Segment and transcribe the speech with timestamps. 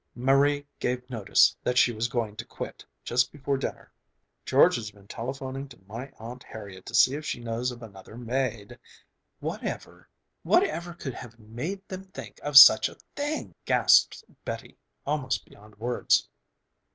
[0.15, 3.91] Marie gave notice that she was going to quit, just before dinner.
[4.47, 8.17] George has been telephoning to my Aunt Harriet to see if she knows of another
[8.17, 8.79] maid...."
[9.41, 10.09] "Whatever...
[10.41, 16.27] whatever could have made them think of such a thing!" gasped Betty, almost beyond words.